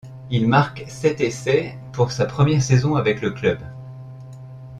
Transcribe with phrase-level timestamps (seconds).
[0.31, 3.59] Il marque sept essais pour sa première saison avec le club.